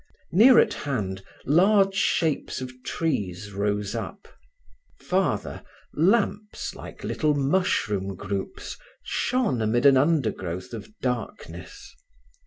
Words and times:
Near 0.31 0.57
at 0.57 0.73
hand, 0.73 1.21
large 1.45 1.93
shapes 1.93 2.59
of 2.59 2.71
trees 2.81 3.51
rose 3.53 3.93
up. 3.93 4.27
Farther, 4.99 5.61
lamps 5.93 6.73
like 6.73 7.03
little 7.03 7.35
mushroom 7.35 8.15
groups 8.15 8.77
shone 9.03 9.61
amid 9.61 9.85
an 9.85 9.97
undergrowth 9.97 10.73
of 10.73 10.91
darkness. 11.01 11.93